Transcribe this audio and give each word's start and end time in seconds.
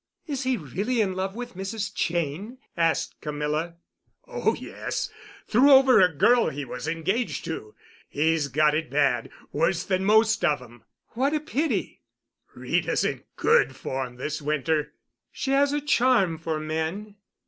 "Is 0.25 0.45
he 0.45 0.57
really 0.57 0.99
in 0.99 1.13
love 1.13 1.35
with 1.35 1.53
Mrs. 1.53 1.91
Cheyne?" 1.93 2.57
asked 2.75 3.21
Camilla. 3.21 3.75
"Oh, 4.27 4.55
yes—threw 4.55 5.69
over 5.69 6.01
a 6.01 6.11
girl 6.11 6.49
he 6.49 6.65
was 6.65 6.87
engaged 6.87 7.45
to. 7.45 7.75
He's 8.09 8.47
got 8.47 8.73
it 8.73 8.89
bad—worse 8.89 9.83
than 9.83 10.03
most 10.03 10.43
of 10.43 10.59
'em." 10.59 10.85
"What 11.09 11.35
a 11.35 11.39
pity!" 11.39 12.01
"Rita's 12.55 13.05
in 13.05 13.25
good 13.35 13.75
form 13.75 14.15
this 14.15 14.41
winter." 14.41 14.93
"She 15.31 15.51
has 15.51 15.71
a 15.71 15.79
charm 15.79 16.39
for 16.39 16.59
men." 16.59 17.17